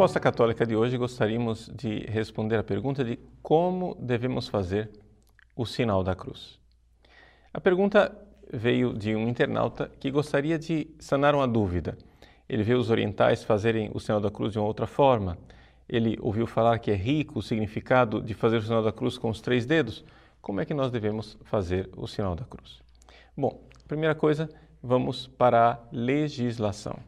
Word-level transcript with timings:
resposta 0.00 0.18
católica 0.18 0.64
de 0.64 0.74
hoje, 0.74 0.96
gostaríamos 0.96 1.70
de 1.74 2.06
responder 2.06 2.56
a 2.56 2.64
pergunta 2.64 3.04
de 3.04 3.18
como 3.42 3.94
devemos 4.00 4.48
fazer 4.48 4.88
o 5.54 5.66
sinal 5.66 6.02
da 6.02 6.14
cruz. 6.14 6.58
A 7.52 7.60
pergunta 7.60 8.10
veio 8.50 8.94
de 8.94 9.14
um 9.14 9.28
internauta 9.28 9.92
que 10.00 10.10
gostaria 10.10 10.58
de 10.58 10.88
sanar 10.98 11.34
uma 11.34 11.46
dúvida. 11.46 11.98
Ele 12.48 12.62
vê 12.62 12.72
os 12.72 12.88
orientais 12.88 13.44
fazerem 13.44 13.90
o 13.92 14.00
sinal 14.00 14.22
da 14.22 14.30
cruz 14.30 14.54
de 14.54 14.58
uma 14.58 14.66
outra 14.66 14.86
forma. 14.86 15.36
Ele 15.86 16.16
ouviu 16.22 16.46
falar 16.46 16.78
que 16.78 16.90
é 16.90 16.94
rico 16.94 17.40
o 17.40 17.42
significado 17.42 18.22
de 18.22 18.32
fazer 18.32 18.56
o 18.56 18.62
sinal 18.62 18.82
da 18.82 18.92
cruz 18.92 19.18
com 19.18 19.28
os 19.28 19.42
três 19.42 19.66
dedos. 19.66 20.02
Como 20.40 20.62
é 20.62 20.64
que 20.64 20.72
nós 20.72 20.90
devemos 20.90 21.36
fazer 21.44 21.90
o 21.94 22.06
sinal 22.06 22.34
da 22.34 22.46
cruz? 22.46 22.80
Bom, 23.36 23.60
primeira 23.86 24.14
coisa, 24.14 24.48
vamos 24.82 25.26
para 25.26 25.72
a 25.72 25.78
legislação. 25.92 26.98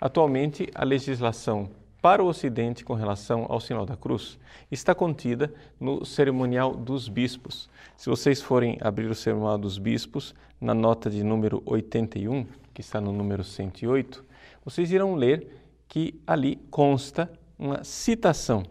Atualmente, 0.00 0.68
a 0.74 0.84
legislação 0.84 1.70
para 2.02 2.22
o 2.22 2.26
Ocidente 2.26 2.84
com 2.84 2.94
relação 2.94 3.46
ao 3.48 3.60
sinal 3.60 3.86
da 3.86 3.96
cruz 3.96 4.36
está 4.72 4.92
contida 4.92 5.54
no 5.78 6.04
cerimonial 6.04 6.74
dos 6.74 7.08
bispos. 7.08 7.70
Se 7.96 8.10
vocês 8.10 8.42
forem 8.42 8.76
abrir 8.80 9.08
o 9.08 9.14
cerimonial 9.14 9.56
dos 9.56 9.78
bispos, 9.78 10.34
na 10.60 10.74
nota 10.74 11.08
de 11.08 11.22
número 11.22 11.62
81, 11.64 12.44
que 12.74 12.80
está 12.80 13.00
no 13.00 13.12
número 13.12 13.44
108, 13.44 14.24
vocês 14.64 14.90
irão 14.90 15.14
ler 15.14 15.46
que 15.86 16.20
ali 16.26 16.56
consta 16.72 17.30
uma 17.56 17.84
citação 17.84 18.64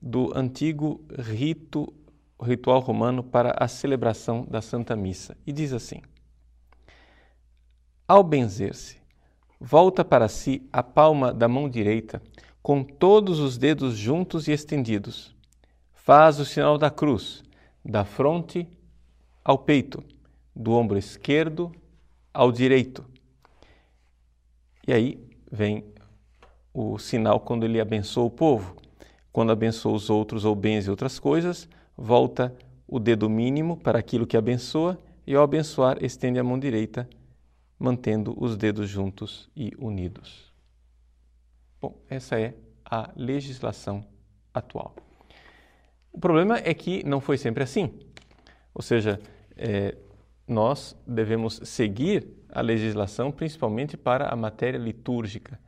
do 0.00 0.36
antigo 0.36 1.00
rito 1.16 1.86
ritual 2.42 2.80
romano 2.80 3.22
para 3.22 3.54
a 3.56 3.68
celebração 3.68 4.44
da 4.50 4.60
Santa 4.60 4.96
Missa 4.96 5.36
e 5.46 5.52
diz 5.52 5.72
assim: 5.72 6.02
Ao 8.08 8.24
benzer-se, 8.24 8.96
volta 9.60 10.04
para 10.04 10.26
si 10.26 10.68
a 10.72 10.82
palma 10.82 11.32
da 11.32 11.46
mão 11.46 11.68
direita 11.68 12.20
com 12.62 12.84
todos 12.84 13.40
os 13.40 13.58
dedos 13.58 13.96
juntos 13.96 14.46
e 14.46 14.52
estendidos. 14.52 15.34
Faz 15.92 16.38
o 16.38 16.44
sinal 16.44 16.78
da 16.78 16.90
cruz, 16.90 17.42
da 17.84 18.04
fronte 18.04 18.68
ao 19.44 19.58
peito, 19.58 20.02
do 20.54 20.72
ombro 20.72 20.96
esquerdo 20.96 21.72
ao 22.32 22.52
direito. 22.52 23.04
E 24.86 24.92
aí 24.92 25.18
vem 25.50 25.84
o 26.72 26.98
sinal 26.98 27.40
quando 27.40 27.64
ele 27.64 27.80
abençoa 27.80 28.24
o 28.24 28.30
povo. 28.30 28.76
Quando 29.32 29.52
abençoa 29.52 29.94
os 29.94 30.10
outros 30.10 30.44
ou 30.44 30.54
bens 30.54 30.86
e 30.86 30.90
outras 30.90 31.18
coisas, 31.18 31.68
volta 31.96 32.54
o 32.86 33.00
dedo 33.00 33.28
mínimo 33.30 33.76
para 33.76 33.98
aquilo 33.98 34.26
que 34.26 34.36
abençoa 34.36 34.98
e 35.26 35.34
ao 35.34 35.42
abençoar 35.42 36.04
estende 36.04 36.38
a 36.38 36.44
mão 36.44 36.58
direita, 36.58 37.08
mantendo 37.78 38.34
os 38.36 38.56
dedos 38.56 38.88
juntos 38.88 39.48
e 39.56 39.72
unidos. 39.78 40.51
Bom, 41.82 42.00
essa 42.08 42.38
é 42.38 42.54
a 42.84 43.10
legislação 43.16 44.06
atual. 44.54 44.94
O 46.12 46.18
problema 46.20 46.58
é 46.58 46.72
que 46.72 47.04
não 47.04 47.20
foi 47.20 47.36
sempre 47.36 47.64
assim. 47.64 47.98
Ou 48.72 48.80
seja, 48.80 49.18
é, 49.56 49.96
nós 50.46 50.96
devemos 51.04 51.60
seguir 51.64 52.28
a 52.48 52.60
legislação 52.60 53.32
principalmente 53.32 53.96
para 53.96 54.28
a 54.28 54.36
matéria 54.36 54.78
litúrgica. 54.78 55.58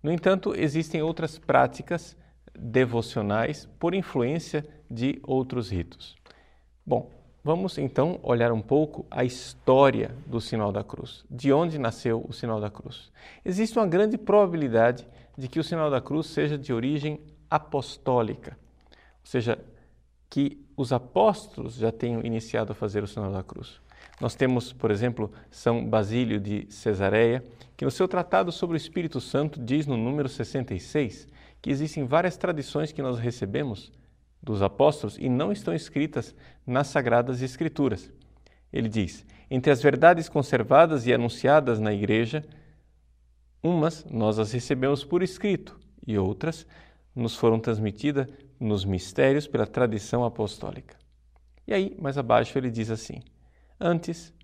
No 0.00 0.12
entanto, 0.12 0.54
existem 0.54 1.02
outras 1.02 1.40
práticas 1.40 2.16
devocionais 2.56 3.68
por 3.80 3.94
influência 3.94 4.64
de 4.88 5.20
outros 5.24 5.70
ritos. 5.72 6.14
Bom, 6.86 7.10
vamos 7.44 7.76
então 7.76 8.18
olhar 8.22 8.50
um 8.50 8.62
pouco 8.62 9.04
a 9.10 9.22
história 9.22 10.10
do 10.26 10.40
sinal 10.40 10.72
da 10.72 10.82
cruz. 10.82 11.24
De 11.30 11.52
onde 11.52 11.78
nasceu 11.78 12.24
o 12.26 12.32
sinal 12.32 12.58
da 12.58 12.70
cruz? 12.70 13.12
Existe 13.44 13.78
uma 13.78 13.86
grande 13.86 14.16
probabilidade 14.16 15.06
de 15.36 15.46
que 15.46 15.60
o 15.60 15.64
sinal 15.64 15.90
da 15.90 16.00
cruz 16.00 16.28
seja 16.28 16.56
de 16.56 16.72
origem 16.72 17.20
apostólica, 17.50 18.56
ou 18.90 19.26
seja, 19.26 19.58
que 20.30 20.64
os 20.76 20.92
apóstolos 20.92 21.74
já 21.74 21.92
tenham 21.92 22.22
iniciado 22.24 22.72
a 22.72 22.74
fazer 22.74 23.02
o 23.02 23.06
sinal 23.06 23.30
da 23.30 23.42
cruz. 23.42 23.80
Nós 24.20 24.34
temos, 24.34 24.72
por 24.72 24.90
exemplo, 24.90 25.30
São 25.50 25.84
Basílio 25.84 26.40
de 26.40 26.66
Cesareia, 26.70 27.44
que 27.76 27.84
no 27.84 27.90
seu 27.90 28.08
tratado 28.08 28.50
sobre 28.50 28.76
o 28.76 28.78
Espírito 28.78 29.20
Santo 29.20 29.60
diz 29.60 29.86
no 29.86 29.96
número 29.96 30.28
66 30.28 31.28
que 31.60 31.70
existem 31.70 32.04
várias 32.04 32.36
tradições 32.36 32.92
que 32.92 33.02
nós 33.02 33.18
recebemos 33.18 33.90
dos 34.44 34.62
apóstolos 34.62 35.16
e 35.18 35.28
não 35.28 35.50
estão 35.50 35.74
escritas 35.74 36.34
nas 36.64 36.86
Sagradas 36.86 37.42
Escrituras. 37.42 38.12
Ele 38.72 38.88
diz: 38.88 39.26
entre 39.50 39.72
as 39.72 39.82
verdades 39.82 40.28
conservadas 40.28 41.06
e 41.06 41.12
anunciadas 41.12 41.80
na 41.80 41.92
Igreja, 41.92 42.44
Umas 43.64 44.04
nós 44.10 44.38
as 44.38 44.52
recebemos 44.52 45.04
por 45.04 45.22
escrito 45.22 45.80
e 46.06 46.18
outras 46.18 46.66
nos 47.16 47.34
foram 47.34 47.58
transmitidas 47.58 48.26
nos 48.60 48.84
mistérios 48.84 49.46
pela 49.46 49.66
tradição 49.66 50.22
apostólica. 50.22 50.98
E 51.66 51.72
aí, 51.72 51.96
mais 51.98 52.18
abaixo, 52.18 52.58
ele 52.58 52.70
diz 52.70 52.90
assim: 52.90 53.22
Antes, 53.80 54.34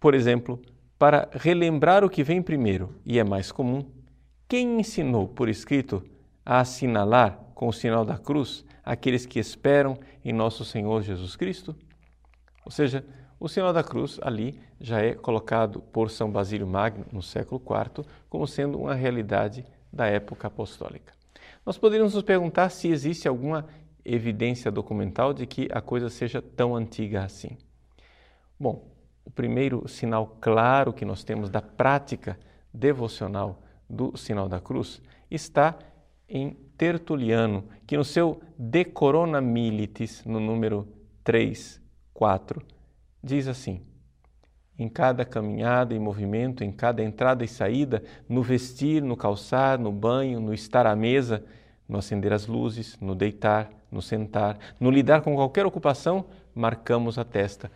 por 0.00 0.14
exemplo, 0.14 0.60
para 0.98 1.28
relembrar 1.32 2.02
o 2.02 2.10
que 2.10 2.24
vem 2.24 2.42
primeiro 2.42 2.92
e 3.04 3.20
é 3.20 3.24
mais 3.24 3.52
comum, 3.52 3.88
quem 4.48 4.80
ensinou 4.80 5.28
por 5.28 5.48
escrito 5.48 6.02
a 6.44 6.58
assinalar 6.58 7.38
com 7.56 7.68
o 7.68 7.72
sinal 7.72 8.04
da 8.04 8.18
cruz 8.18 8.66
aqueles 8.84 9.24
que 9.24 9.38
esperam 9.38 9.98
em 10.22 10.30
nosso 10.30 10.62
Senhor 10.62 11.02
Jesus 11.02 11.34
Cristo? 11.34 11.74
Ou 12.66 12.70
seja, 12.70 13.02
o 13.40 13.48
sinal 13.48 13.72
da 13.72 13.82
cruz 13.82 14.20
ali 14.22 14.60
já 14.78 15.00
é 15.00 15.14
colocado 15.14 15.80
por 15.80 16.10
São 16.10 16.30
Basílio 16.30 16.66
Magno 16.66 17.06
no 17.10 17.22
século 17.22 17.58
IV 17.58 18.06
como 18.28 18.46
sendo 18.46 18.78
uma 18.78 18.94
realidade 18.94 19.64
da 19.90 20.06
época 20.06 20.48
apostólica. 20.48 21.14
Nós 21.64 21.78
poderíamos 21.78 22.12
nos 22.12 22.22
perguntar 22.22 22.68
se 22.68 22.88
existe 22.88 23.26
alguma 23.26 23.66
evidência 24.04 24.70
documental 24.70 25.32
de 25.32 25.46
que 25.46 25.66
a 25.72 25.80
coisa 25.80 26.10
seja 26.10 26.42
tão 26.42 26.76
antiga 26.76 27.24
assim. 27.24 27.56
Bom, 28.60 28.86
o 29.24 29.30
primeiro 29.30 29.88
sinal 29.88 30.36
claro 30.42 30.92
que 30.92 31.06
nós 31.06 31.24
temos 31.24 31.48
da 31.48 31.62
prática 31.62 32.38
devocional 32.72 33.62
do 33.88 34.14
sinal 34.14 34.46
da 34.46 34.60
cruz 34.60 35.00
está 35.30 35.74
em 36.28 36.56
Tertuliano, 36.76 37.64
que 37.86 37.96
no 37.96 38.04
seu 38.04 38.40
De 38.58 38.84
Corona 38.84 39.40
Militis, 39.40 40.24
no 40.24 40.40
número 40.40 40.86
3, 41.24 41.80
4, 42.12 42.62
diz 43.22 43.48
assim: 43.48 43.82
em 44.78 44.88
cada 44.88 45.24
caminhada 45.24 45.94
e 45.94 45.98
movimento, 45.98 46.62
em 46.62 46.70
cada 46.70 47.02
entrada 47.02 47.44
e 47.44 47.48
saída, 47.48 48.02
no 48.28 48.42
vestir, 48.42 49.02
no 49.02 49.16
calçar, 49.16 49.78
no 49.78 49.90
banho, 49.90 50.38
no 50.38 50.52
estar 50.52 50.86
à 50.86 50.94
mesa, 50.94 51.44
no 51.88 51.98
acender 51.98 52.32
as 52.32 52.46
luzes, 52.46 52.98
no 53.00 53.14
deitar, 53.14 53.70
no 53.90 54.02
sentar, 54.02 54.58
no 54.78 54.90
lidar 54.90 55.22
com 55.22 55.34
qualquer 55.34 55.64
ocupação, 55.64 56.26
marcamos 56.54 57.18
a 57.18 57.24
testa 57.24 57.70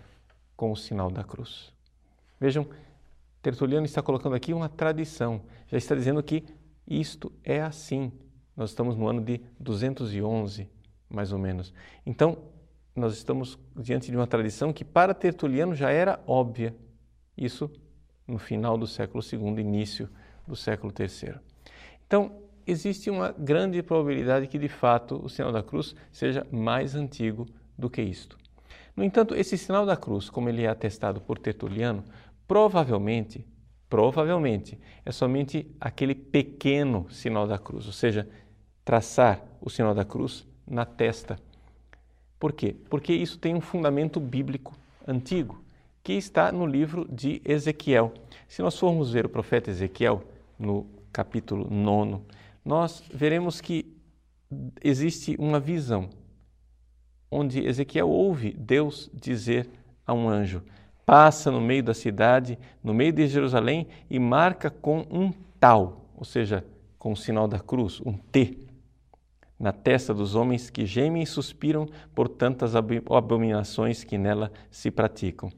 com 0.57 0.71
o 0.73 0.77
sinal 0.77 1.11
da 1.11 1.25
cruz. 1.25 1.73
Vejam, 2.39 2.67
Tertuliano 3.41 3.87
está 3.87 4.03
colocando 4.03 4.35
aqui 4.35 4.53
uma 4.53 4.69
tradição, 4.69 5.41
já 5.69 5.79
está 5.79 5.95
dizendo 5.95 6.23
que 6.23 6.45
isto 6.87 7.33
é 7.43 7.63
assim. 7.63 8.13
Nós 8.57 8.71
estamos 8.71 8.97
no 8.97 9.09
ano 9.09 9.21
de 9.21 9.41
211, 9.59 10.69
mais 11.09 11.33
ou 11.33 11.39
menos. 11.39 11.73
Então, 12.05 12.39
nós 12.95 13.15
estamos 13.15 13.59
diante 13.77 14.11
de 14.11 14.17
uma 14.17 14.27
tradição 14.27 14.73
que 14.73 14.85
para 14.85 15.15
Tertuliano 15.15 15.75
já 15.75 15.91
era 15.91 16.21
óbvia. 16.27 16.75
Isso 17.37 17.71
no 18.27 18.39
final 18.39 18.77
do 18.77 18.87
século 18.87 19.23
II, 19.25 19.61
início 19.61 20.09
do 20.47 20.55
século 20.55 20.93
III. 20.97 21.35
Então, 22.07 22.33
existe 22.67 23.11
uma 23.11 23.33
grande 23.33 23.83
probabilidade 23.83 24.47
que 24.47 24.59
de 24.59 24.69
fato 24.69 25.21
o 25.25 25.29
sinal 25.29 25.53
da 25.53 25.63
cruz 25.63 25.95
seja 26.13 26.47
mais 26.51 26.95
antigo 26.95 27.47
do 27.77 27.89
que 27.89 28.03
isto. 28.03 28.39
No 28.97 29.05
entanto, 29.05 29.35
esse 29.35 29.57
sinal 29.57 29.87
da 29.87 29.97
cruz, 29.97 30.29
como 30.29 30.49
ele 30.49 30.63
é 30.63 30.69
atestado 30.69 31.21
por 31.21 31.39
Tertuliano, 31.39 32.05
provavelmente, 32.47 33.47
provavelmente 33.91 34.79
é 35.05 35.13
somente 35.13 35.71
aquele 35.79 36.15
pequeno 36.15 37.07
sinal 37.11 37.47
da 37.47 37.59
cruz, 37.59 37.87
ou 37.87 37.93
seja, 37.93 38.27
traçar 38.85 39.45
o 39.61 39.69
sinal 39.69 39.95
da 39.95 40.05
cruz 40.05 40.49
na 40.67 40.87
testa 40.87 41.37
por 42.41 42.55
quê? 42.55 42.75
Porque 42.89 43.13
isso 43.13 43.39
tem 43.39 43.55
um 43.55 43.61
fundamento 43.61 44.19
bíblico 44.19 44.75
antigo, 45.07 45.63
que 46.03 46.15
está 46.15 46.51
no 46.51 46.65
livro 46.65 47.07
de 47.13 47.43
Ezequiel. 47.45 48.15
Se 48.49 48.63
nós 48.63 48.79
formos 48.79 49.13
ver 49.13 49.27
o 49.27 49.29
profeta 49.29 49.71
Ezequiel, 49.71 50.25
no 50.59 50.87
capítulo 51.13 51.69
9, 51.71 52.23
nós 52.65 53.05
veremos 53.13 53.61
que 53.61 53.95
existe 54.83 55.37
uma 55.39 55.61
visão 55.61 56.09
onde 57.31 57.65
Ezequiel 57.65 58.09
ouve 58.09 58.55
Deus 58.55 59.11
dizer 59.13 59.69
a 60.07 60.15
um 60.15 60.27
anjo: 60.27 60.63
passa 61.11 61.51
no 61.51 61.61
meio 61.61 61.83
da 61.83 61.93
cidade, 61.93 62.57
no 62.85 62.95
meio 62.95 63.13
de 63.13 63.27
Jerusalém 63.27 63.89
e 64.09 64.17
marca 64.17 64.71
com 64.71 65.05
um 65.11 65.33
tal, 65.59 66.09
ou 66.17 66.25
seja, 66.25 66.65
com 67.01 67.11
o 67.11 67.17
sinal 67.17 67.49
da 67.49 67.59
cruz, 67.59 68.01
um 68.07 68.13
T 68.13 68.59
na 69.59 69.73
testa 69.73 70.15
dos 70.15 70.37
homens 70.37 70.71
que 70.71 70.87
gemem 70.87 71.25
e 71.25 71.27
suspiram 71.27 71.89
por 72.15 72.29
tantas 72.29 72.77
abominações 72.77 74.05
que 74.05 74.17
nela 74.17 74.53
se 74.71 74.89
praticam. 74.89 75.51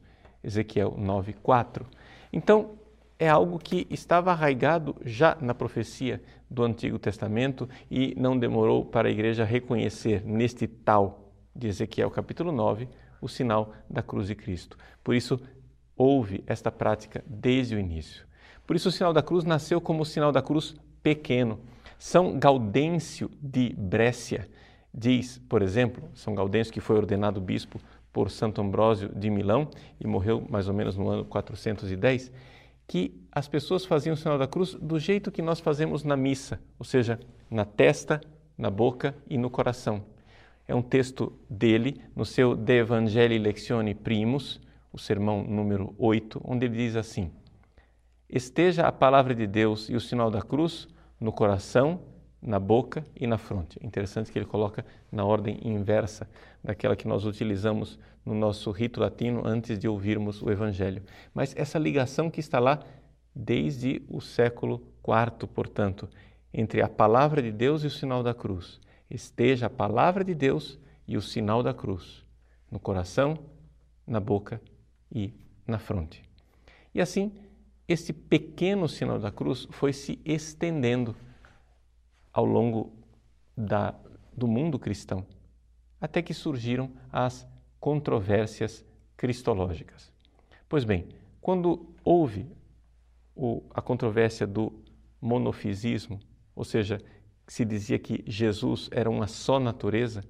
Ezequiel 0.43 0.95
9:4. 0.97 1.85
Então, 2.33 2.71
é 3.19 3.29
algo 3.29 3.59
que 3.59 3.85
estava 3.91 4.31
arraigado 4.31 4.95
já 5.05 5.37
na 5.39 5.53
profecia 5.53 6.19
do 6.49 6.63
Antigo 6.63 6.97
Testamento 6.97 7.69
e 7.91 8.15
não 8.17 8.39
demorou 8.39 8.83
para 8.83 9.07
a 9.07 9.11
igreja 9.11 9.45
reconhecer 9.45 10.25
neste 10.25 10.65
tal 10.65 11.31
de 11.55 11.67
Ezequiel 11.67 12.09
capítulo 12.09 12.51
9 12.51 12.89
o 13.23 13.27
sinal 13.27 13.73
da 13.89 14.03
cruz 14.03 14.27
de 14.27 14.35
Cristo. 14.35 14.77
Por 15.03 15.15
isso, 15.15 15.39
houve 15.95 16.43
esta 16.45 16.71
prática 16.71 17.23
desde 17.25 17.75
o 17.75 17.79
início. 17.79 18.25
Por 18.67 18.75
isso, 18.75 18.89
o 18.89 18.91
sinal 18.91 19.13
da 19.13 19.21
cruz 19.21 19.43
nasceu 19.43 19.79
como 19.79 20.01
o 20.01 20.05
sinal 20.05 20.31
da 20.31 20.41
cruz 20.41 20.75
pequeno. 21.01 21.59
São 21.97 22.37
Gaudêncio 22.37 23.31
de 23.41 23.73
Brécia 23.77 24.49
diz, 24.93 25.39
por 25.49 25.61
exemplo, 25.61 26.09
São 26.13 26.35
Gaudêncio, 26.35 26.71
que 26.71 26.79
foi 26.79 26.97
ordenado 26.97 27.41
bispo 27.41 27.79
por 28.11 28.29
Santo 28.29 28.61
Ambrósio 28.61 29.09
de 29.09 29.29
Milão 29.29 29.69
e 29.99 30.05
morreu 30.05 30.45
mais 30.47 30.67
ou 30.67 30.73
menos 30.73 30.95
no 30.95 31.09
ano 31.09 31.25
410, 31.25 32.31
que 32.87 33.19
as 33.31 33.47
pessoas 33.47 33.85
faziam 33.85 34.13
o 34.13 34.17
sinal 34.17 34.37
da 34.37 34.45
cruz 34.45 34.75
do 34.75 34.99
jeito 34.99 35.31
que 35.31 35.41
nós 35.41 35.59
fazemos 35.59 36.03
na 36.03 36.15
missa, 36.15 36.59
ou 36.77 36.85
seja, 36.85 37.19
na 37.49 37.65
testa, 37.65 38.21
na 38.57 38.69
boca 38.69 39.15
e 39.27 39.37
no 39.37 39.49
coração. 39.49 40.03
É 40.67 40.73
um 40.73 40.81
texto 40.81 41.33
dele, 41.49 42.01
no 42.15 42.25
seu 42.25 42.55
De 42.55 42.79
Evangelii 42.79 43.37
Lectione 43.37 43.93
Primus, 43.93 44.61
o 44.91 44.97
sermão 44.97 45.43
número 45.43 45.93
8, 45.97 46.41
onde 46.43 46.65
ele 46.65 46.77
diz 46.77 46.95
assim: 46.95 47.31
Esteja 48.29 48.87
a 48.87 48.91
palavra 48.91 49.35
de 49.35 49.45
Deus 49.45 49.89
e 49.89 49.95
o 49.95 49.99
sinal 49.99 50.31
da 50.31 50.41
cruz 50.41 50.87
no 51.19 51.31
coração, 51.31 52.01
na 52.41 52.59
boca 52.59 53.05
e 53.15 53.25
na 53.25 53.37
fronte. 53.37 53.79
Interessante 53.81 54.31
que 54.31 54.37
ele 54.37 54.45
coloca 54.45 54.85
na 55.11 55.23
ordem 55.23 55.59
inversa 55.63 56.29
daquela 56.63 56.95
que 56.95 57.07
nós 57.07 57.25
utilizamos 57.25 57.97
no 58.25 58.33
nosso 58.33 58.71
rito 58.71 58.99
latino 58.99 59.45
antes 59.45 59.77
de 59.77 59.87
ouvirmos 59.87 60.41
o 60.41 60.49
Evangelho. 60.49 61.03
Mas 61.33 61.53
essa 61.57 61.79
ligação 61.79 62.29
que 62.29 62.39
está 62.39 62.59
lá 62.59 62.79
desde 63.35 64.01
o 64.09 64.21
século 64.21 64.81
IV, 65.05 65.47
portanto, 65.47 66.09
entre 66.53 66.81
a 66.81 66.89
palavra 66.89 67.41
de 67.41 67.51
Deus 67.51 67.83
e 67.83 67.87
o 67.87 67.91
sinal 67.91 68.21
da 68.21 68.33
cruz. 68.33 68.79
Esteja 69.13 69.67
a 69.67 69.69
palavra 69.69 70.23
de 70.23 70.33
Deus 70.33 70.79
e 71.07 71.15
o 71.15 71.21
sinal 71.21 71.61
da 71.61 71.71
cruz 71.71 72.25
no 72.71 72.79
coração, 72.79 73.37
na 74.07 74.19
boca 74.19 74.59
e 75.11 75.31
na 75.67 75.77
fronte. 75.77 76.27
E 76.95 76.99
assim, 76.99 77.31
esse 77.87 78.11
pequeno 78.11 78.89
sinal 78.89 79.19
da 79.19 79.31
cruz 79.31 79.67
foi 79.69 79.93
se 79.93 80.19
estendendo 80.25 81.15
ao 82.33 82.43
longo 82.43 82.91
da, 83.55 83.93
do 84.35 84.47
mundo 84.47 84.79
cristão, 84.79 85.23
até 86.01 86.19
que 86.19 86.33
surgiram 86.33 86.91
as 87.11 87.47
controvérsias 87.79 88.83
cristológicas. 89.15 90.11
Pois 90.67 90.83
bem, 90.83 91.07
quando 91.39 91.93
houve 92.03 92.47
o, 93.35 93.61
a 93.75 93.81
controvérsia 93.81 94.47
do 94.47 94.73
monofisismo, 95.21 96.19
ou 96.55 96.63
seja, 96.63 96.99
se 97.47 97.65
dizia 97.65 97.99
que 97.99 98.23
Jesus 98.25 98.89
era 98.91 99.09
uma 99.09 99.27
só 99.27 99.59
natureza, 99.59 100.23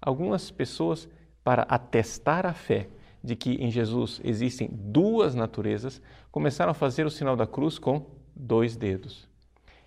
algumas 0.00 0.50
pessoas, 0.50 1.08
para 1.42 1.62
atestar 1.62 2.44
a 2.44 2.52
fé 2.52 2.88
de 3.22 3.34
que 3.34 3.52
em 3.54 3.70
Jesus 3.70 4.20
existem 4.22 4.68
duas 4.70 5.34
naturezas, 5.34 6.00
começaram 6.30 6.70
a 6.70 6.74
fazer 6.74 7.06
o 7.06 7.10
sinal 7.10 7.36
da 7.36 7.46
cruz 7.46 7.78
com 7.78 8.06
dois 8.34 8.76
dedos. 8.76 9.28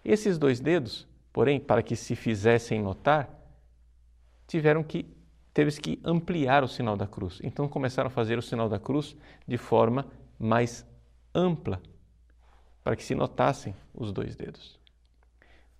Esses 0.03 0.37
dois 0.37 0.59
dedos 0.59 1.07
Porém, 1.33 1.59
para 1.59 1.81
que 1.81 1.95
se 1.95 2.15
fizessem 2.15 2.81
notar, 2.81 3.29
tiveram 4.47 4.83
que 4.83 5.05
teve 5.53 5.71
que 5.79 5.99
ampliar 6.03 6.63
o 6.63 6.67
sinal 6.67 6.97
da 6.97 7.07
cruz. 7.07 7.39
Então 7.43 7.67
começaram 7.67 8.07
a 8.07 8.11
fazer 8.11 8.37
o 8.37 8.41
sinal 8.41 8.67
da 8.67 8.79
cruz 8.79 9.15
de 9.47 9.57
forma 9.57 10.05
mais 10.37 10.85
ampla, 11.33 11.81
para 12.83 12.95
que 12.95 13.03
se 13.03 13.15
notassem 13.15 13.73
os 13.93 14.11
dois 14.11 14.35
dedos. 14.35 14.80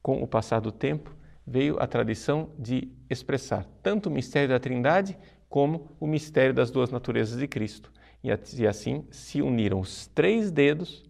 Com 0.01 0.21
o 0.21 0.27
passar 0.27 0.59
do 0.59 0.71
tempo, 0.71 1.15
veio 1.45 1.77
a 1.79 1.87
tradição 1.87 2.49
de 2.57 2.89
expressar 3.09 3.65
tanto 3.83 4.09
o 4.09 4.11
mistério 4.11 4.49
da 4.49 4.59
Trindade 4.59 5.17
como 5.49 5.89
o 5.99 6.07
mistério 6.07 6.53
das 6.53 6.71
duas 6.71 6.89
naturezas 6.89 7.37
de 7.37 7.47
Cristo. 7.47 7.91
E 8.23 8.65
assim 8.65 9.05
se 9.11 9.41
uniram 9.41 9.79
os 9.79 10.07
três 10.07 10.51
dedos 10.51 11.03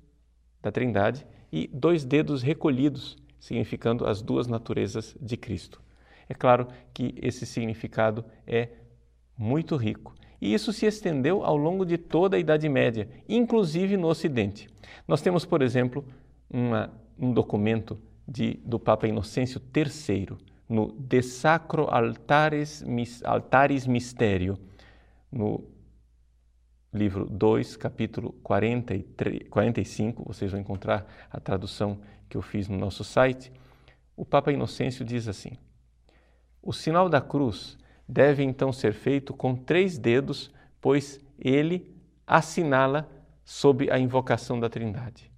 da 0.62 0.72
Trindade 0.72 1.26
e 1.52 1.68
dois 1.68 2.04
dedos 2.06 2.42
recolhidos 2.42 3.18
significando 3.40 4.06
as 4.06 4.22
duas 4.22 4.48
naturezas 4.48 5.16
de 5.20 5.36
Cristo. 5.36 5.82
É 6.30 6.34
claro 6.34 6.68
que 6.94 7.14
esse 7.22 7.46
significado 7.46 8.24
é 8.48 8.70
muito 9.38 9.76
rico. 9.76 10.16
E 10.40 10.54
isso 10.54 10.72
se 10.72 10.86
estendeu 10.86 11.44
ao 11.44 11.58
longo 11.58 11.86
de 11.86 11.98
toda 11.98 12.38
a 12.38 12.40
Idade 12.40 12.70
Média, 12.70 13.10
inclusive 13.28 13.98
no 13.98 14.08
Ocidente. 14.08 14.70
Nós 15.08 15.22
temos, 15.22 15.46
por 15.46 15.62
exemplo, 15.62 16.06
uma, 16.50 16.92
um 17.20 17.34
documento 17.34 18.00
de, 18.32 18.54
do 18.64 18.80
Papa 18.80 19.08
Inocêncio 19.08 19.62
III, 19.76 20.38
no 20.70 20.94
De 20.94 21.22
Sacro 21.22 21.88
Altares, 21.90 22.82
Mysterio, 23.86 24.58
no 25.30 25.66
livro 26.94 27.26
2, 27.26 27.76
capítulo 27.76 28.32
43, 28.42 29.50
45, 29.50 30.24
vocês 30.26 30.50
vão 30.50 30.62
encontrar 30.62 31.06
a 31.30 31.42
tradução 31.42 32.00
que 32.30 32.38
eu 32.38 32.42
fiz 32.42 32.70
no 32.70 32.78
nosso 32.78 33.04
site, 33.04 33.52
o 34.16 34.24
Papa 34.24 34.52
Inocêncio 34.52 35.04
diz 35.04 35.28
assim: 35.28 35.58
O 36.62 36.72
sinal 36.72 37.10
da 37.10 37.20
cruz 37.20 37.78
deve 38.08 38.44
então 38.44 38.72
ser 38.72 38.94
feito 38.94 39.34
com 39.34 39.56
três 39.56 39.98
dedos, 39.98 40.54
pois 40.80 41.20
ele 41.38 41.94
assinala 42.26 43.10
sob 43.44 43.92
a 43.92 44.00
invocação 44.00 44.58
da 44.58 44.70
Trindade. 44.70 45.31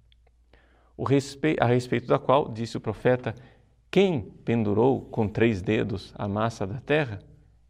A 0.96 1.66
respeito 1.66 2.06
da 2.06 2.18
qual, 2.18 2.48
disse 2.48 2.76
o 2.76 2.80
profeta, 2.80 3.34
quem 3.90 4.22
pendurou 4.44 5.02
com 5.02 5.28
três 5.28 5.60
dedos 5.60 6.12
a 6.16 6.28
massa 6.28 6.66
da 6.66 6.80
terra? 6.80 7.20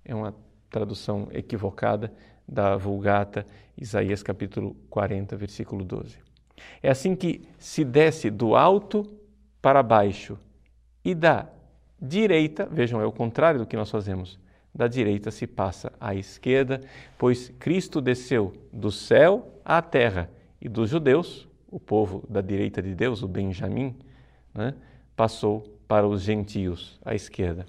É 0.04 0.14
uma 0.14 0.34
tradução 0.70 1.28
equivocada 1.32 2.12
da 2.46 2.76
Vulgata, 2.76 3.46
Isaías 3.76 4.22
capítulo 4.22 4.76
40, 4.90 5.36
versículo 5.36 5.84
12. 5.84 6.18
É 6.82 6.90
assim 6.90 7.16
que 7.16 7.48
se 7.58 7.84
desce 7.84 8.30
do 8.30 8.54
alto 8.54 9.10
para 9.60 9.82
baixo 9.82 10.38
e 11.04 11.14
da 11.14 11.48
direita, 12.00 12.66
vejam, 12.66 13.00
é 13.00 13.06
o 13.06 13.12
contrário 13.12 13.60
do 13.60 13.66
que 13.66 13.76
nós 13.76 13.90
fazemos. 13.90 14.38
Da 14.74 14.88
direita 14.88 15.30
se 15.30 15.46
passa 15.46 15.92
à 16.00 16.14
esquerda, 16.14 16.80
pois 17.16 17.48
Cristo 17.58 18.00
desceu 18.00 18.52
do 18.72 18.90
céu 18.90 19.60
à 19.64 19.80
terra 19.80 20.30
e 20.60 20.68
dos 20.68 20.90
judeus, 20.90 21.48
o 21.74 21.80
povo 21.80 22.22
da 22.28 22.40
direita 22.40 22.80
de 22.80 22.94
Deus, 22.94 23.20
o 23.20 23.26
Benjamim, 23.26 23.96
né, 24.54 24.74
passou 25.16 25.76
para 25.88 26.06
os 26.06 26.22
gentios 26.22 27.00
à 27.04 27.16
esquerda. 27.16 27.66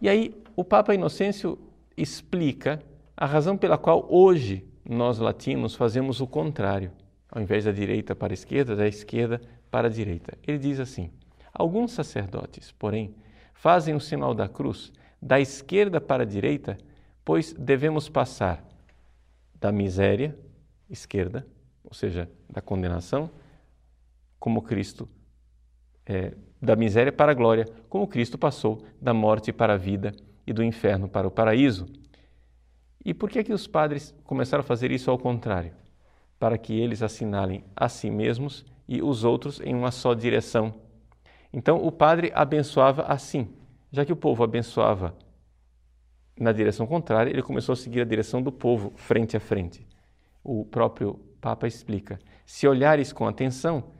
E 0.00 0.08
aí 0.08 0.34
o 0.56 0.64
Papa 0.64 0.92
Inocêncio 0.92 1.56
explica 1.96 2.82
a 3.16 3.24
razão 3.24 3.56
pela 3.56 3.78
qual 3.78 4.04
hoje 4.10 4.66
nós 4.84 5.20
latinos 5.20 5.76
fazemos 5.76 6.20
o 6.20 6.26
contrário 6.26 6.90
ao 7.30 7.40
invés 7.40 7.64
da 7.66 7.70
direita 7.70 8.16
para 8.16 8.32
a 8.32 8.34
esquerda, 8.34 8.74
da 8.74 8.88
esquerda 8.88 9.40
para 9.70 9.86
a 9.86 9.90
direita. 9.90 10.36
Ele 10.44 10.58
diz 10.58 10.80
assim: 10.80 11.08
Alguns 11.54 11.92
sacerdotes, 11.92 12.72
porém, 12.72 13.14
fazem 13.54 13.94
o 13.94 14.00
sinal 14.00 14.34
da 14.34 14.48
cruz 14.48 14.92
da 15.20 15.38
esquerda 15.38 16.00
para 16.00 16.24
a 16.24 16.26
direita, 16.26 16.76
pois 17.24 17.52
devemos 17.52 18.08
passar 18.08 18.64
da 19.54 19.70
miséria, 19.70 20.36
esquerda, 20.90 21.46
ou 21.84 21.94
seja, 21.94 22.30
da 22.48 22.60
condenação, 22.60 23.30
como 24.38 24.62
Cristo, 24.62 25.08
é, 26.06 26.34
da 26.60 26.76
miséria 26.76 27.12
para 27.12 27.32
a 27.32 27.34
glória, 27.34 27.66
como 27.88 28.06
Cristo 28.06 28.36
passou 28.36 28.84
da 29.00 29.14
morte 29.14 29.52
para 29.52 29.74
a 29.74 29.76
vida 29.76 30.14
e 30.46 30.52
do 30.52 30.62
inferno 30.62 31.08
para 31.08 31.26
o 31.26 31.30
paraíso. 31.30 31.86
E 33.04 33.12
por 33.12 33.30
que, 33.30 33.42
que 33.44 33.52
os 33.52 33.66
padres 33.66 34.14
começaram 34.24 34.60
a 34.60 34.66
fazer 34.66 34.90
isso 34.90 35.10
ao 35.10 35.18
contrário? 35.18 35.72
para 36.42 36.58
que 36.58 36.76
eles 36.76 37.04
assinalem 37.04 37.62
a 37.76 37.88
si 37.88 38.10
mesmos 38.10 38.66
e 38.88 39.00
os 39.00 39.22
outros 39.22 39.60
em 39.60 39.76
uma 39.76 39.92
só 39.92 40.12
direção. 40.12 40.74
Então 41.52 41.86
o 41.86 41.92
padre 41.92 42.32
abençoava 42.34 43.02
assim. 43.02 43.48
Já 43.92 44.04
que 44.04 44.12
o 44.12 44.16
povo 44.16 44.42
abençoava 44.42 45.14
na 46.36 46.50
direção 46.50 46.84
contrária, 46.84 47.30
ele 47.30 47.44
começou 47.44 47.74
a 47.74 47.76
seguir 47.76 48.00
a 48.00 48.04
direção 48.04 48.42
do 48.42 48.50
povo, 48.50 48.92
frente 48.96 49.36
a 49.36 49.40
frente. 49.40 49.86
O 50.42 50.64
próprio 50.64 51.20
Papa 51.42 51.66
explica: 51.66 52.20
se 52.46 52.66
olhares 52.68 53.12
com 53.12 53.26
atenção 53.26 53.90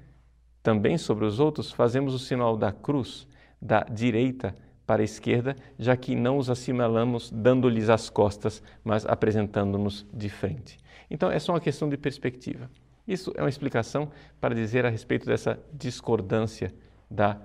também 0.63 0.97
sobre 0.97 1.27
os 1.27 1.41
outros, 1.41 1.73
fazemos 1.73 2.15
o 2.15 2.19
sinal 2.19 2.57
da 2.57 2.71
cruz 2.73 3.27
da 3.61 3.81
direita 3.81 4.55
para 4.87 5.03
a 5.03 5.05
esquerda, 5.05 5.57
já 5.79 5.97
que 5.97 6.15
não 6.15 6.39
os 6.39 6.49
assinalamos 6.49 7.31
dando-lhes 7.31 7.91
as 7.91 8.09
costas, 8.09 8.63
mas 8.85 9.05
apresentando-nos 9.05 10.07
de 10.13 10.29
frente. 10.29 10.79
Então, 11.11 11.31
é 11.31 11.39
só 11.39 11.53
uma 11.53 11.61
questão 11.61 11.89
de 11.89 11.97
perspectiva. 11.97 12.71
Isso 13.07 13.33
é 13.37 13.43
uma 13.43 13.49
explicação 13.49 14.11
para 14.41 14.55
dizer 14.55 14.87
a 14.87 14.89
respeito 14.89 15.27
dessa 15.27 15.59
discordância 15.73 16.73
da 17.11 17.41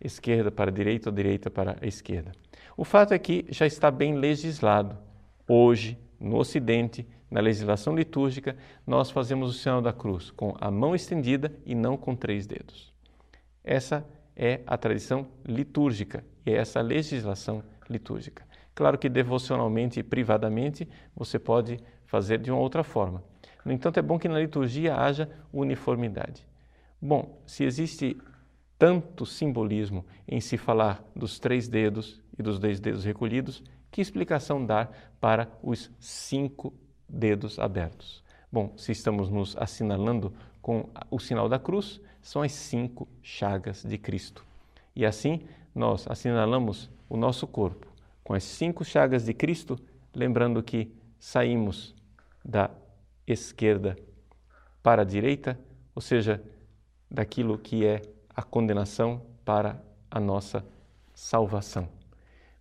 esquerda 0.00 0.50
para 0.50 0.70
a 0.70 0.74
direita 0.74 1.08
ou 1.08 1.14
direita 1.14 1.50
para 1.50 1.76
a 1.80 1.86
esquerda. 1.86 2.32
O 2.76 2.84
fato 2.84 3.14
é 3.14 3.18
que 3.18 3.46
já 3.48 3.66
está 3.66 3.90
bem 3.90 4.16
legislado 4.16 4.98
hoje 5.48 5.98
no 6.18 6.36
Ocidente 6.36 7.06
na 7.30 7.40
legislação 7.40 7.94
litúrgica, 7.94 8.56
nós 8.86 9.10
fazemos 9.10 9.50
o 9.50 9.58
sinal 9.58 9.82
da 9.82 9.92
cruz 9.92 10.30
com 10.30 10.54
a 10.60 10.70
mão 10.70 10.94
estendida 10.94 11.52
e 11.64 11.74
não 11.74 11.96
com 11.96 12.14
três 12.14 12.46
dedos. 12.46 12.92
Essa 13.64 14.06
é 14.36 14.60
a 14.66 14.76
tradição 14.76 15.26
litúrgica 15.44 16.24
e 16.44 16.52
é 16.52 16.56
essa 16.56 16.80
legislação 16.80 17.62
litúrgica. 17.90 18.46
Claro 18.74 18.98
que 18.98 19.08
devocionalmente 19.08 19.98
e 19.98 20.02
privadamente 20.02 20.88
você 21.16 21.38
pode 21.38 21.80
fazer 22.04 22.38
de 22.38 22.50
uma 22.50 22.60
outra 22.60 22.84
forma. 22.84 23.24
No 23.64 23.72
entanto, 23.72 23.98
é 23.98 24.02
bom 24.02 24.18
que 24.18 24.28
na 24.28 24.38
liturgia 24.38 24.94
haja 24.94 25.28
uniformidade. 25.52 26.46
Bom, 27.00 27.42
se 27.46 27.64
existe 27.64 28.16
tanto 28.78 29.26
simbolismo 29.26 30.04
em 30.28 30.40
se 30.40 30.56
falar 30.56 31.02
dos 31.14 31.38
três 31.38 31.66
dedos 31.66 32.22
e 32.38 32.42
dos 32.42 32.58
dois 32.58 32.78
dedos 32.78 33.04
recolhidos, 33.04 33.64
que 33.90 34.00
explicação 34.00 34.64
dar 34.64 35.14
para 35.18 35.50
os 35.62 35.90
cinco 35.98 36.72
dedos 37.08 37.58
abertos? 37.58 38.22
Bom, 38.50 38.72
se 38.76 38.92
estamos 38.92 39.28
nos 39.28 39.56
assinalando 39.56 40.32
com 40.62 40.88
o 41.10 41.18
sinal 41.18 41.48
da 41.48 41.58
cruz, 41.58 42.00
são 42.22 42.42
as 42.42 42.52
cinco 42.52 43.06
chagas 43.22 43.82
de 43.82 43.98
Cristo. 43.98 44.44
E 44.94 45.04
assim 45.04 45.42
nós 45.74 46.06
assinalamos 46.08 46.90
o 47.08 47.16
nosso 47.16 47.46
corpo 47.46 47.86
com 48.26 48.34
as 48.34 48.42
cinco 48.42 48.84
chagas 48.84 49.24
de 49.24 49.32
Cristo, 49.32 49.78
lembrando 50.12 50.60
que 50.60 50.92
saímos 51.16 51.94
da 52.44 52.68
esquerda 53.24 53.96
para 54.82 55.02
a 55.02 55.04
direita, 55.04 55.56
ou 55.94 56.02
seja, 56.02 56.42
daquilo 57.08 57.56
que 57.56 57.86
é 57.86 58.02
a 58.34 58.42
condenação 58.42 59.22
para 59.44 59.80
a 60.10 60.18
nossa 60.18 60.66
salvação. 61.14 61.88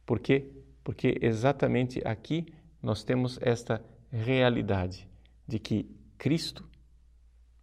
Por 0.05 0.19
quê? 0.19 0.51
Porque 0.83 1.17
exatamente 1.19 1.99
aqui 2.05 2.45
nós 2.79 3.03
temos 3.03 3.39
esta 3.41 3.83
realidade 4.15 5.07
de 5.45 5.59
que 5.59 5.89
Cristo, 6.17 6.65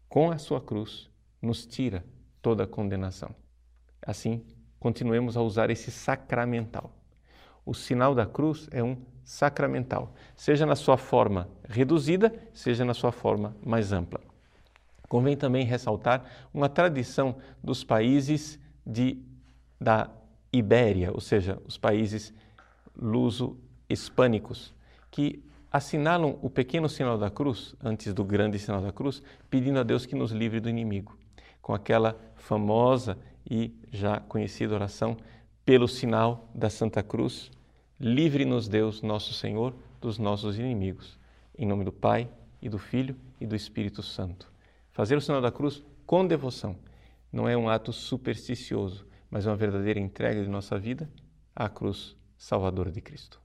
com 0.08 0.30
a 0.30 0.38
sua 0.38 0.60
cruz, 0.60 1.10
nos 1.40 1.64
tira 1.64 2.04
toda 2.42 2.64
a 2.64 2.66
condenação. 2.66 3.34
Assim, 4.06 4.44
continuemos 4.78 5.36
a 5.36 5.40
usar 5.40 5.70
esse 5.70 5.90
sacramental. 5.90 6.94
O 7.64 7.72
sinal 7.72 8.14
da 8.14 8.26
cruz 8.26 8.68
é 8.70 8.82
um 8.82 8.96
sacramental, 9.24 10.12
seja 10.36 10.66
na 10.66 10.74
sua 10.74 10.98
forma 10.98 11.48
reduzida, 11.68 12.34
seja 12.52 12.84
na 12.84 12.92
sua 12.92 13.12
forma 13.12 13.56
mais 13.64 13.92
ampla. 13.92 14.20
Convém 15.08 15.36
também 15.36 15.64
ressaltar 15.64 16.24
uma 16.52 16.68
tradição 16.68 17.36
dos 17.62 17.84
países 17.84 18.58
de, 18.84 19.22
da 19.80 20.10
Ibéria, 20.52 21.12
ou 21.12 21.20
seja, 21.20 21.58
os 21.66 21.78
países 21.78 22.34
luso-hispânicos, 22.96 24.74
que 25.10 25.42
assinalam 25.72 26.38
o 26.42 26.50
pequeno 26.50 26.88
sinal 26.88 27.16
da 27.16 27.30
cruz, 27.30 27.74
antes 27.82 28.12
do 28.12 28.24
grande 28.24 28.58
sinal 28.58 28.82
da 28.82 28.92
cruz, 28.92 29.22
pedindo 29.48 29.78
a 29.78 29.82
Deus 29.82 30.04
que 30.04 30.14
nos 30.14 30.30
livre 30.30 30.60
do 30.60 30.68
inimigo, 30.68 31.16
com 31.60 31.72
aquela 31.74 32.18
famosa 32.36 33.16
e 33.50 33.74
já 33.90 34.20
conhecida 34.20 34.74
oração, 34.74 35.16
pelo 35.64 35.88
sinal 35.88 36.50
da 36.54 36.68
Santa 36.68 37.02
Cruz, 37.02 37.50
livre-nos 37.98 38.68
Deus, 38.68 39.00
nosso 39.00 39.32
Senhor, 39.32 39.74
dos 40.00 40.18
nossos 40.18 40.58
inimigos. 40.58 41.18
Em 41.56 41.64
nome 41.64 41.84
do 41.84 41.92
Pai, 41.92 42.28
e 42.62 42.68
do 42.68 42.78
Filho 42.78 43.16
e 43.40 43.46
do 43.46 43.56
Espírito 43.56 44.02
Santo. 44.02 44.50
Fazer 44.92 45.16
o 45.16 45.20
sinal 45.20 45.40
da 45.40 45.50
cruz 45.50 45.82
com 46.06 46.24
devoção 46.24 46.76
não 47.32 47.48
é 47.48 47.56
um 47.56 47.68
ato 47.68 47.92
supersticioso, 47.92 49.04
mas 49.28 49.46
é 49.46 49.50
uma 49.50 49.56
verdadeira 49.56 49.98
entrega 49.98 50.42
de 50.42 50.48
nossa 50.48 50.78
vida 50.78 51.10
à 51.56 51.68
cruz 51.68 52.16
salvadora 52.36 52.92
de 52.92 53.00
Cristo. 53.00 53.41